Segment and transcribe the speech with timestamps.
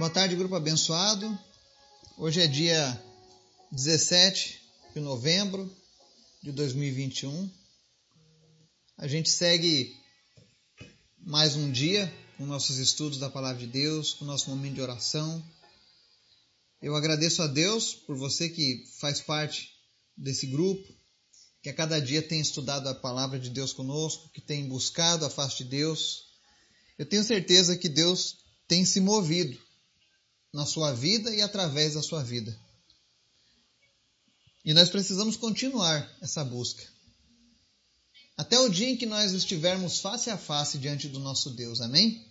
[0.00, 1.38] Boa tarde, grupo abençoado.
[2.16, 3.04] Hoje é dia
[3.70, 4.58] 17
[4.94, 5.70] de novembro
[6.42, 7.50] de 2021.
[8.96, 9.94] A gente segue
[11.18, 15.44] mais um dia com nossos estudos da palavra de Deus, com nosso momento de oração.
[16.80, 19.68] Eu agradeço a Deus por você que faz parte
[20.16, 20.82] desse grupo,
[21.62, 25.30] que a cada dia tem estudado a palavra de Deus conosco, que tem buscado a
[25.30, 26.22] face de Deus.
[26.98, 29.68] Eu tenho certeza que Deus tem se movido
[30.52, 32.58] na sua vida e através da sua vida.
[34.64, 36.86] E nós precisamos continuar essa busca.
[38.36, 41.80] Até o dia em que nós estivermos face a face diante do nosso Deus.
[41.80, 42.26] Amém?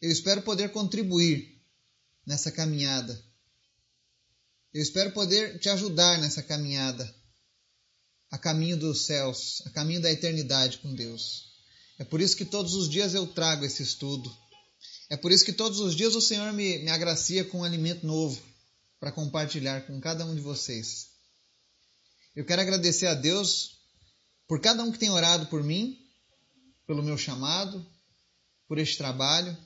[0.00, 1.60] Eu espero poder contribuir
[2.26, 3.24] nessa caminhada.
[4.74, 7.14] Eu espero poder te ajudar nessa caminhada
[8.30, 11.52] a caminho dos céus, a caminho da eternidade com Deus.
[11.98, 14.36] É por isso que todos os dias eu trago esse estudo
[15.08, 18.04] é por isso que todos os dias o Senhor me, me agracia com um alimento
[18.04, 18.40] novo
[18.98, 21.08] para compartilhar com cada um de vocês.
[22.34, 23.78] Eu quero agradecer a Deus
[24.48, 25.96] por cada um que tem orado por mim,
[26.86, 27.86] pelo meu chamado,
[28.66, 29.56] por este trabalho,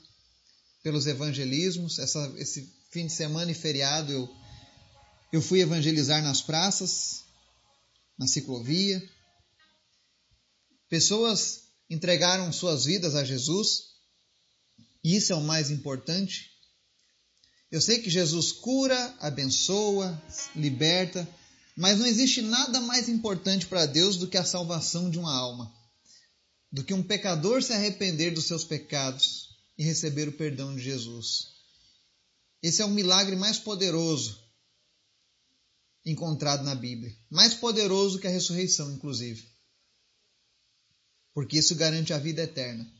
[0.82, 1.98] pelos evangelismos.
[1.98, 4.28] Essa, esse fim de semana e feriado eu,
[5.32, 7.24] eu fui evangelizar nas praças,
[8.18, 9.02] na ciclovia.
[10.88, 13.89] Pessoas entregaram suas vidas a Jesus
[15.02, 16.50] e isso é o mais importante.
[17.70, 20.20] Eu sei que Jesus cura, abençoa,
[20.54, 21.28] liberta,
[21.76, 25.72] mas não existe nada mais importante para Deus do que a salvação de uma alma,
[26.70, 31.48] do que um pecador se arrepender dos seus pecados e receber o perdão de Jesus.
[32.62, 34.38] Esse é o milagre mais poderoso
[36.04, 39.48] encontrado na Bíblia, mais poderoso que a ressurreição, inclusive,
[41.32, 42.99] porque isso garante a vida eterna.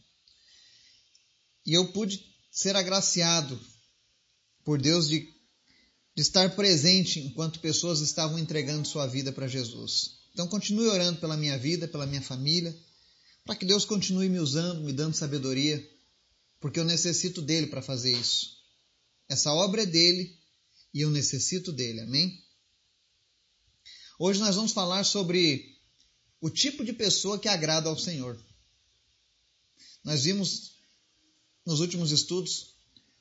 [1.67, 3.59] E eu pude ser agraciado
[4.65, 5.21] por Deus de,
[6.15, 10.19] de estar presente enquanto pessoas estavam entregando sua vida para Jesus.
[10.33, 12.77] Então continue orando pela minha vida, pela minha família,
[13.45, 15.85] para que Deus continue me usando, me dando sabedoria,
[16.61, 18.59] porque eu necessito dele para fazer isso.
[19.29, 20.39] Essa obra é dele
[20.93, 22.01] e eu necessito dele.
[22.01, 22.43] Amém?
[24.19, 25.79] Hoje nós vamos falar sobre
[26.41, 28.39] o tipo de pessoa que agrada ao Senhor.
[30.05, 30.80] Nós vimos
[31.71, 32.75] nos últimos estudos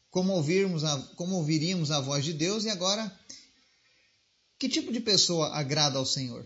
[0.10, 3.16] como, ouvirmos a, como ouviríamos a voz de Deus e agora
[4.58, 6.44] que tipo de pessoa agrada ao Senhor?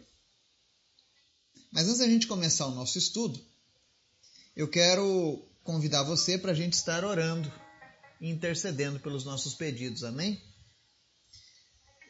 [1.72, 3.40] Mas antes da gente começar o nosso estudo,
[4.54, 7.52] eu quero convidar você para a gente estar orando
[8.20, 10.44] e intercedendo pelos nossos pedidos, amém?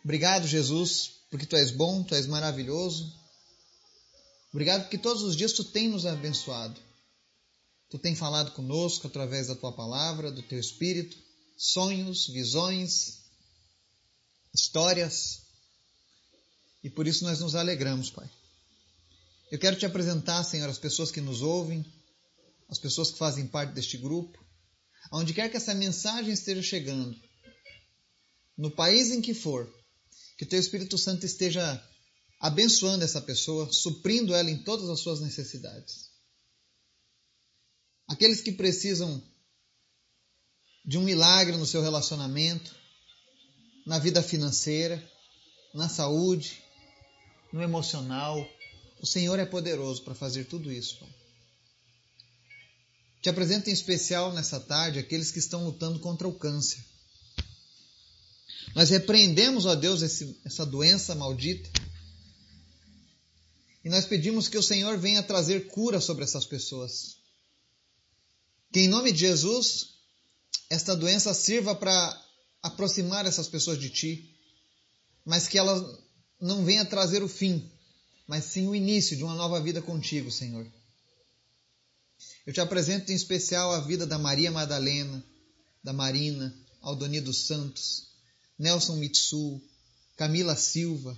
[0.04, 3.14] Obrigado, Jesus, porque tu és bom, tu és maravilhoso.
[4.52, 6.81] Obrigado porque todos os dias tu tem nos abençoado.
[7.94, 11.16] Tu tem falado conosco através da tua palavra, do teu espírito,
[11.56, 13.20] sonhos, visões,
[14.52, 15.44] histórias.
[16.84, 18.28] E por isso nós nos alegramos, Pai.
[19.52, 21.86] Eu quero te apresentar, Senhor, as pessoas que nos ouvem,
[22.68, 24.44] as pessoas que fazem parte deste grupo,
[25.12, 27.16] aonde quer que essa mensagem esteja chegando,
[28.58, 29.72] no país em que for,
[30.36, 31.80] que o teu Espírito Santo esteja
[32.40, 36.12] abençoando essa pessoa, suprindo ela em todas as suas necessidades
[38.08, 39.22] aqueles que precisam
[40.86, 42.75] de um milagre no seu relacionamento,
[43.86, 45.02] na vida financeira,
[45.74, 46.62] na saúde,
[47.52, 48.46] no emocional.
[49.02, 51.00] O Senhor é poderoso para fazer tudo isso.
[51.00, 51.09] Pai.
[53.22, 56.84] Te apresento em especial nessa tarde aqueles que estão lutando contra o câncer.
[58.75, 61.69] Nós repreendemos, ó Deus, esse, essa doença maldita.
[63.86, 67.22] E nós pedimos que o Senhor venha trazer cura sobre essas pessoas.
[68.73, 69.89] Que em nome de Jesus,
[70.67, 72.22] esta doença sirva para
[72.59, 74.35] aproximar essas pessoas de Ti,
[75.23, 76.03] mas que ela
[76.41, 77.72] não venha trazer o fim,
[78.28, 80.66] mas sim o início de uma nova vida contigo, Senhor.
[82.47, 85.23] Eu te apresento em especial a vida da Maria Madalena,
[85.83, 86.51] da Marina,
[86.81, 88.07] Aldoni dos Santos,
[88.57, 89.62] Nelson Mitsu,
[90.18, 91.15] Camila Silva,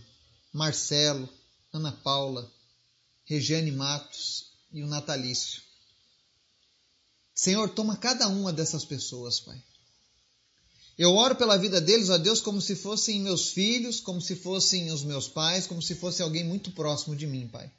[0.52, 1.30] Marcelo,
[1.72, 2.52] Ana Paula,
[3.24, 5.64] Regiane Matos e o Natalício.
[7.36, 9.62] Senhor, toma cada uma dessas pessoas, Pai.
[10.98, 14.90] Eu oro pela vida deles, ó Deus, como se fossem meus filhos, como se fossem
[14.90, 17.70] os meus pais, como se fosse alguém muito próximo de mim, Pai.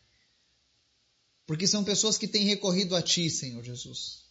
[1.47, 4.27] Porque são pessoas que têm recorrido a Ti, Senhor Jesus.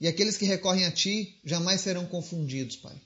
[0.00, 3.00] E aqueles que recorrem a Ti jamais serão confundidos, Pai.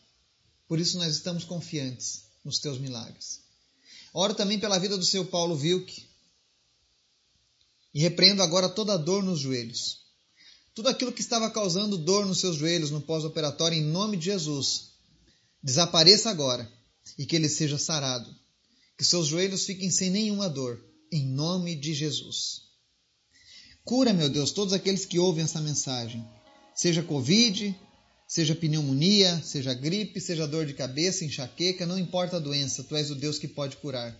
[0.68, 3.40] Por isso nós estamos confiantes nos Teus milagres.
[4.12, 6.06] Oro também pela vida do seu Paulo Vilk.
[7.94, 10.01] E repreendo agora toda dor nos joelhos
[10.74, 14.92] tudo aquilo que estava causando dor nos seus joelhos no pós-operatório, em nome de Jesus,
[15.62, 16.70] desapareça agora
[17.18, 18.34] e que ele seja sarado.
[18.96, 22.62] Que seus joelhos fiquem sem nenhuma dor, em nome de Jesus.
[23.84, 26.26] Cura, meu Deus, todos aqueles que ouvem essa mensagem,
[26.74, 27.76] seja Covid,
[28.28, 33.10] seja pneumonia, seja gripe, seja dor de cabeça, enxaqueca, não importa a doença, tu és
[33.10, 34.16] o Deus que pode curar.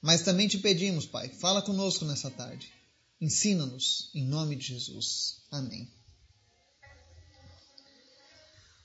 [0.00, 2.81] Mas também te pedimos, Pai, fala conosco nessa tarde.
[3.22, 5.42] Ensina-nos, em nome de Jesus.
[5.48, 5.88] Amém.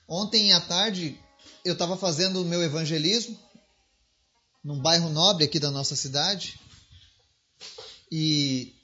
[0.06, 1.20] Ontem à tarde
[1.64, 3.36] eu estava fazendo o meu evangelismo
[4.62, 6.56] num bairro nobre aqui da nossa cidade
[8.12, 8.76] e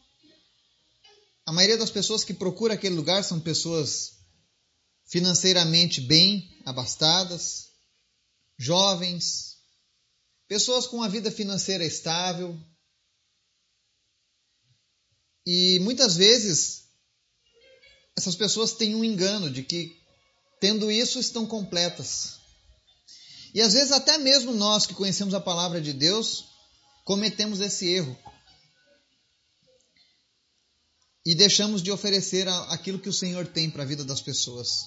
[1.46, 4.18] a maioria das pessoas que procura aquele lugar são pessoas
[5.06, 7.68] financeiramente bem abastadas,
[8.58, 9.56] jovens,
[10.48, 12.60] pessoas com uma vida financeira estável,
[15.46, 16.84] e muitas vezes
[18.16, 19.96] essas pessoas têm um engano de que,
[20.60, 22.38] tendo isso, estão completas.
[23.52, 26.46] E às vezes, até mesmo nós que conhecemos a palavra de Deus,
[27.04, 28.16] cometemos esse erro.
[31.26, 34.86] E deixamos de oferecer aquilo que o Senhor tem para a vida das pessoas.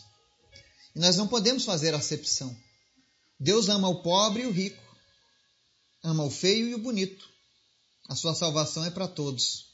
[0.96, 2.56] E nós não podemos fazer acepção.
[3.40, 4.82] Deus ama o pobre e o rico,
[6.04, 7.28] ama o feio e o bonito.
[8.08, 9.67] A sua salvação é para todos.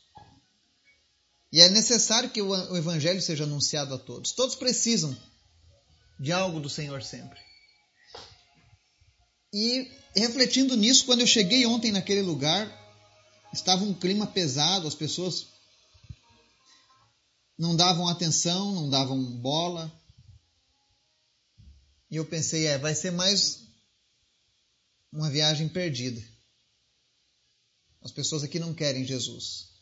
[1.53, 4.31] E é necessário que o Evangelho seja anunciado a todos.
[4.31, 5.15] Todos precisam
[6.19, 7.39] de algo do Senhor sempre.
[9.53, 12.67] E refletindo nisso, quando eu cheguei ontem naquele lugar,
[13.53, 15.45] estava um clima pesado, as pessoas
[17.55, 19.93] não davam atenção, não davam bola.
[22.09, 23.61] E eu pensei, é, vai ser mais
[25.11, 26.19] uma viagem perdida.
[28.01, 29.72] As pessoas aqui não querem Jesus.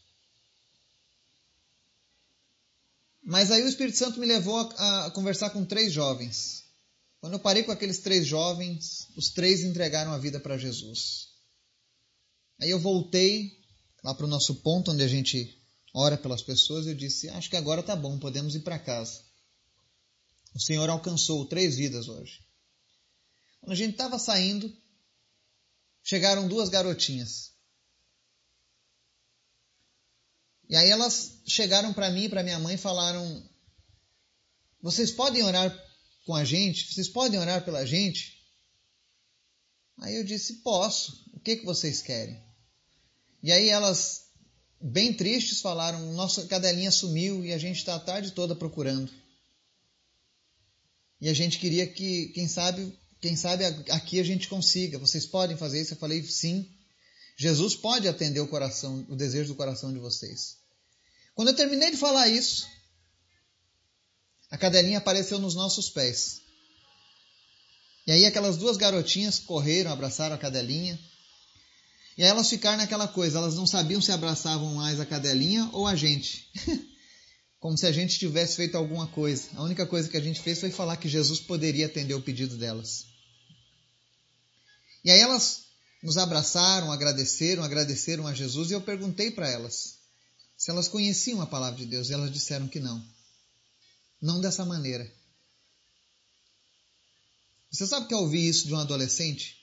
[3.24, 6.64] Mas aí o Espírito Santo me levou a, a, conversar com três jovens.
[7.20, 11.28] Quando eu parei com aqueles três jovens, os três entregaram a vida para Jesus.
[12.60, 13.52] Aí eu voltei
[14.04, 15.56] lá para o nosso ponto onde a gente
[15.94, 19.24] ora pelas pessoas e eu disse: Acho que agora tá bom, podemos ir para casa.
[20.56, 22.40] O Senhor alcançou três vidas hoje.
[23.60, 24.76] Quando a gente estava saindo,
[26.04, 27.51] chegaram duas garotinhas.
[30.72, 33.44] E aí elas chegaram para mim e para minha mãe e falaram:
[34.82, 35.70] Vocês podem orar
[36.26, 36.94] com a gente?
[36.94, 38.42] Vocês podem orar pela gente?
[40.00, 41.26] Aí eu disse: Posso.
[41.34, 42.42] O que, que vocês querem?
[43.44, 44.28] E aí elas,
[44.80, 49.12] bem tristes, falaram: Nossa cadelinha sumiu e a gente está a tarde toda procurando.
[51.20, 54.98] E a gente queria que, quem sabe, quem sabe aqui a gente consiga.
[54.98, 55.96] Vocês podem fazer isso?
[55.96, 56.66] Eu falei: Sim.
[57.36, 60.61] Jesus pode atender o coração, o desejo do coração de vocês.
[61.42, 62.68] Quando eu terminei de falar isso,
[64.52, 66.40] a cadelinha apareceu nos nossos pés.
[68.06, 71.00] E aí aquelas duas garotinhas correram, abraçaram a cadelinha.
[72.16, 75.88] E aí elas ficaram naquela coisa, elas não sabiam se abraçavam mais a cadelinha ou
[75.88, 76.48] a gente.
[77.60, 79.50] Como se a gente tivesse feito alguma coisa.
[79.56, 82.56] A única coisa que a gente fez foi falar que Jesus poderia atender o pedido
[82.56, 83.08] delas.
[85.04, 85.64] E aí elas
[86.04, 90.01] nos abraçaram, agradeceram, agradeceram a Jesus e eu perguntei para elas:
[90.62, 93.04] se elas conheciam a palavra de Deus, elas disseram que não.
[94.22, 95.12] Não dessa maneira.
[97.72, 99.58] Você sabe que eu ouvi isso de um adolescente?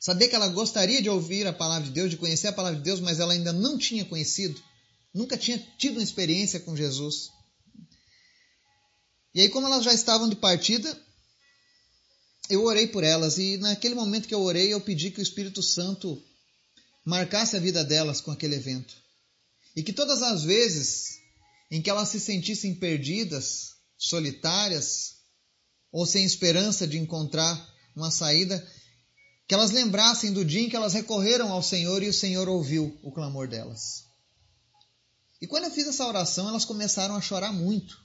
[0.00, 2.84] Saber que ela gostaria de ouvir a palavra de Deus, de conhecer a palavra de
[2.84, 4.58] Deus, mas ela ainda não tinha conhecido,
[5.12, 7.28] nunca tinha tido uma experiência com Jesus.
[9.34, 10.98] E aí, como elas já estavam de partida,
[12.48, 15.62] eu orei por elas, e naquele momento que eu orei, eu pedi que o Espírito
[15.62, 16.24] Santo
[17.04, 18.94] marcasse a vida delas com aquele evento.
[19.76, 21.18] E que todas as vezes
[21.70, 25.16] em que elas se sentissem perdidas, solitárias,
[25.92, 28.64] ou sem esperança de encontrar uma saída,
[29.46, 32.98] que elas lembrassem do dia em que elas recorreram ao Senhor e o Senhor ouviu
[33.02, 34.04] o clamor delas.
[35.40, 37.98] E quando eu fiz essa oração, elas começaram a chorar muito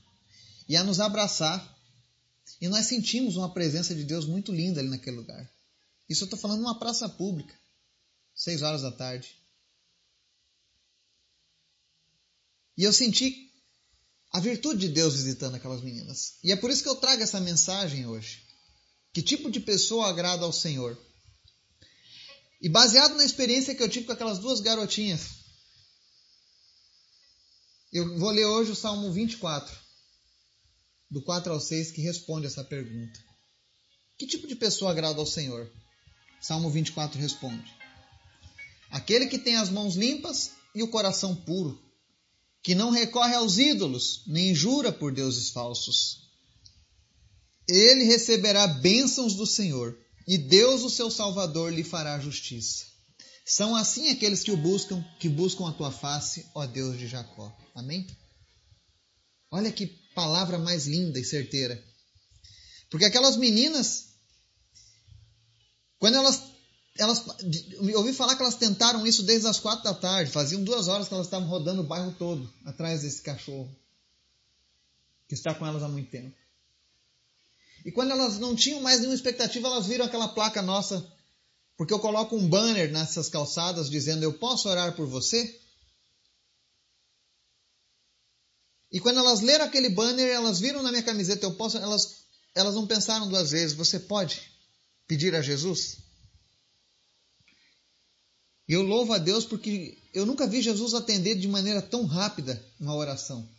[0.68, 1.78] e a nos abraçar.
[2.60, 5.50] E nós sentimos uma presença de Deus muito linda ali naquele lugar.
[6.10, 7.54] Isso eu estou falando numa praça pública
[8.40, 9.38] seis horas da tarde.
[12.78, 13.52] E eu senti
[14.32, 16.38] a virtude de Deus visitando aquelas meninas.
[16.42, 18.42] E é por isso que eu trago essa mensagem hoje.
[19.12, 20.98] Que tipo de pessoa agrada ao Senhor?
[22.62, 25.40] E baseado na experiência que eu tive com aquelas duas garotinhas,
[27.92, 29.78] eu vou ler hoje o Salmo 24,
[31.12, 33.20] do 4 ao 6, que responde essa pergunta.
[34.18, 35.70] Que tipo de pessoa agrada ao Senhor?
[36.40, 37.79] Salmo 24 responde:
[38.90, 41.80] Aquele que tem as mãos limpas e o coração puro,
[42.64, 46.30] que não recorre aos ídolos, nem jura por deuses falsos.
[47.68, 52.86] Ele receberá bênçãos do Senhor, e Deus, o seu Salvador, lhe fará justiça.
[53.46, 57.52] São assim aqueles que o buscam, que buscam a tua face, ó Deus de Jacó.
[57.74, 58.06] Amém?
[59.52, 61.84] Olha que palavra mais linda e certeira.
[62.90, 64.10] Porque aquelas meninas,
[65.98, 66.44] quando elas
[67.00, 67.24] elas,
[67.82, 70.32] eu ouvi falar que elas tentaram isso desde as quatro da tarde.
[70.32, 73.74] Faziam duas horas que elas estavam rodando o bairro todo atrás desse cachorro
[75.28, 76.36] que está com elas há muito tempo.
[77.86, 81.08] E quando elas não tinham mais nenhuma expectativa, elas viram aquela placa nossa,
[81.78, 85.58] porque eu coloco um banner nessas calçadas dizendo: Eu posso orar por você?
[88.92, 91.78] E quando elas leram aquele banner, elas viram na minha camiseta: Eu posso.
[91.78, 94.52] Elas, elas não pensaram duas vezes: Você pode
[95.08, 96.09] pedir a Jesus?
[98.70, 102.64] E eu louvo a Deus porque eu nunca vi Jesus atender de maneira tão rápida
[102.80, 103.50] uma oração.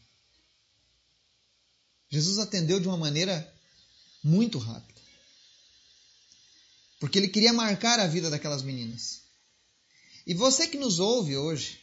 [2.08, 3.52] Jesus atendeu de uma maneira
[4.22, 5.00] muito rápida.
[7.00, 9.22] Porque ele queria marcar a vida daquelas meninas.
[10.24, 11.80] E você que nos ouve hoje,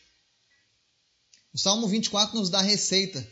[1.54, 3.30] o Salmo 24 nos dá a receita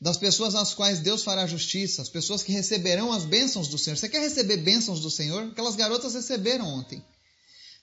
[0.00, 3.96] das pessoas às quais Deus fará justiça, as pessoas que receberão as bênçãos do Senhor.
[3.96, 5.50] Você quer receber bênçãos do Senhor?
[5.52, 7.00] Aquelas garotas receberam ontem.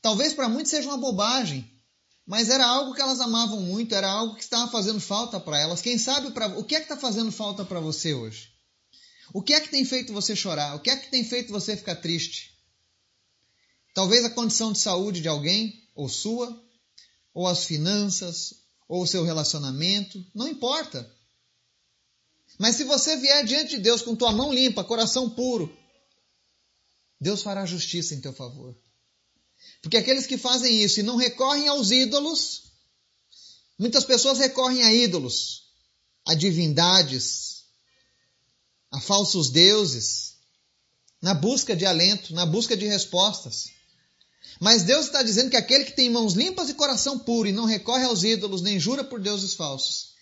[0.03, 1.65] Talvez para muitos seja uma bobagem,
[2.27, 5.81] mas era algo que elas amavam muito, era algo que estava fazendo falta para elas.
[5.81, 8.51] Quem sabe pra, o que é que está fazendo falta para você hoje?
[9.33, 10.75] O que é que tem feito você chorar?
[10.75, 12.53] O que é que tem feito você ficar triste?
[13.93, 16.61] Talvez a condição de saúde de alguém, ou sua,
[17.33, 18.55] ou as finanças,
[18.89, 21.09] ou o seu relacionamento, não importa.
[22.59, 25.73] Mas se você vier diante de Deus com tua mão limpa, coração puro,
[27.21, 28.77] Deus fará justiça em teu favor.
[29.81, 32.63] Porque aqueles que fazem isso e não recorrem aos ídolos,
[33.77, 35.63] muitas pessoas recorrem a ídolos,
[36.25, 37.63] a divindades,
[38.91, 40.33] a falsos deuses,
[41.21, 43.65] na busca de alento, na busca de respostas.
[44.59, 47.65] Mas Deus está dizendo que aquele que tem mãos limpas e coração puro e não
[47.65, 50.13] recorre aos ídolos nem jura por deuses falsos,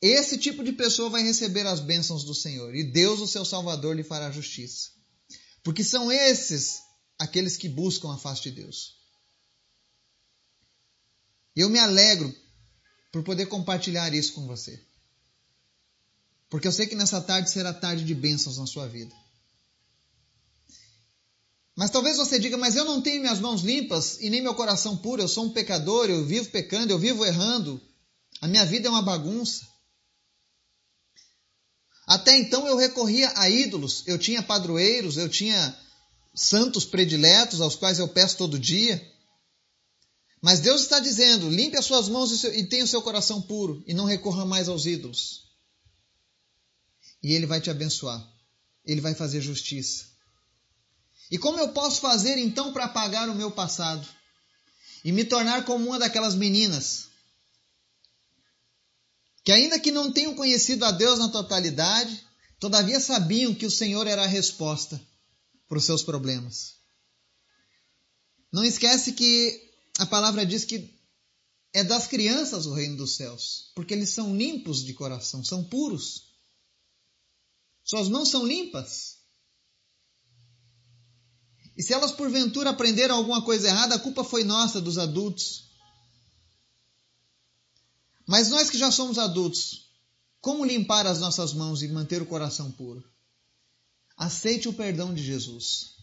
[0.00, 3.96] esse tipo de pessoa vai receber as bênçãos do Senhor e Deus, o seu Salvador,
[3.96, 4.90] lhe fará justiça.
[5.62, 6.78] Porque são esses
[7.18, 8.96] aqueles que buscam a face de Deus.
[11.56, 12.34] E eu me alegro
[13.10, 14.80] por poder compartilhar isso com você.
[16.48, 19.14] Porque eu sei que nessa tarde será tarde de bênçãos na sua vida.
[21.74, 24.96] Mas talvez você diga, mas eu não tenho minhas mãos limpas e nem meu coração
[24.96, 27.80] puro, eu sou um pecador, eu vivo pecando, eu vivo errando,
[28.40, 29.66] a minha vida é uma bagunça.
[32.06, 35.78] Até então eu recorria a ídolos, eu tinha padroeiros, eu tinha
[36.38, 39.04] santos prediletos aos quais eu peço todo dia.
[40.40, 43.92] Mas Deus está dizendo: limpe as suas mãos e tenha o seu coração puro e
[43.92, 45.44] não recorra mais aos ídolos.
[47.22, 48.24] E Ele vai te abençoar.
[48.84, 50.06] Ele vai fazer justiça.
[51.30, 54.06] E como eu posso fazer então para apagar o meu passado
[55.04, 57.08] e me tornar como uma daquelas meninas
[59.44, 62.24] que, ainda que não tenham conhecido a Deus na totalidade,
[62.58, 65.00] todavia sabiam que o Senhor era a resposta
[65.68, 66.76] para os seus problemas?
[68.52, 70.98] Não esquece que a palavra diz que
[71.72, 76.28] é das crianças o reino dos céus, porque eles são limpos de coração, são puros.
[77.84, 79.18] Suas mãos são limpas.
[81.76, 85.68] E se elas porventura aprenderam alguma coisa errada, a culpa foi nossa, dos adultos.
[88.26, 89.88] Mas nós que já somos adultos,
[90.40, 93.02] como limpar as nossas mãos e manter o coração puro?
[94.18, 95.96] Aceite o perdão de Jesus.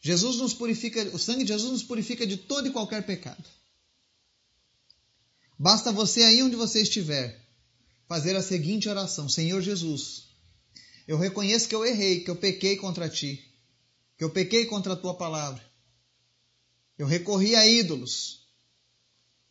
[0.00, 3.44] Jesus nos purifica, o sangue de Jesus nos purifica de todo e qualquer pecado.
[5.58, 7.44] Basta você aí onde você estiver
[8.06, 10.28] fazer a seguinte oração: Senhor Jesus,
[11.08, 13.44] eu reconheço que eu errei, que eu pequei contra ti,
[14.16, 15.62] que eu pequei contra a tua palavra.
[16.96, 18.44] Eu recorri a ídolos.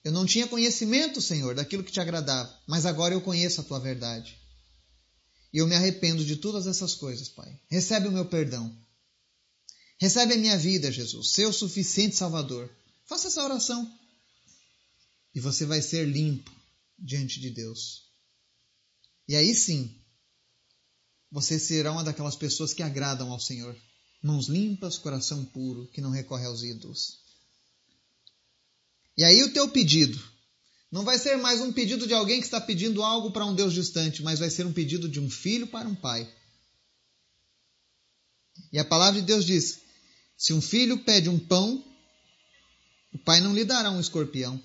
[0.06, 3.80] Eu não tinha conhecimento, Senhor, daquilo que te agradava, mas agora eu conheço a tua
[3.80, 4.42] verdade.
[5.53, 7.60] E eu me arrependo de todas essas coisas, Pai.
[7.69, 8.75] Recebe o meu perdão.
[10.00, 12.69] Recebe a minha vida, Jesus, seu suficiente Salvador.
[13.05, 14.00] Faça essa oração.
[15.36, 16.51] E você vai ser limpo
[16.98, 18.03] diante de Deus.
[19.27, 19.95] E aí sim,
[21.31, 23.75] você será uma daquelas pessoas que agradam ao Senhor.
[24.24, 27.19] Mãos limpas, coração puro, que não recorre aos ídolos.
[29.15, 30.33] E aí o teu pedido
[30.93, 33.73] não vai ser mais um pedido de alguém que está pedindo algo para um Deus
[33.73, 36.31] distante, mas vai ser um pedido de um filho para um pai.
[38.71, 39.81] E a palavra de Deus diz:
[40.38, 41.83] se um filho pede um pão,
[43.12, 44.62] o pai não lhe dará um escorpião.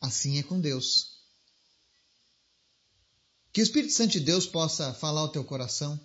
[0.00, 1.18] Assim é com Deus.
[3.52, 6.00] Que o Espírito Santo de Deus possa falar ao teu coração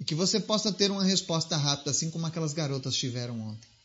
[0.00, 3.77] e que você possa ter uma resposta rápida, assim como aquelas garotas tiveram ontem.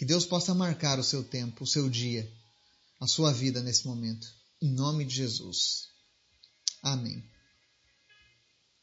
[0.00, 2.26] Que Deus possa marcar o seu tempo, o seu dia,
[2.98, 4.26] a sua vida nesse momento.
[4.58, 5.90] Em nome de Jesus.
[6.82, 7.22] Amém.